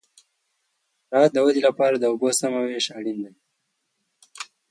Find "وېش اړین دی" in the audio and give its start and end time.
2.67-3.33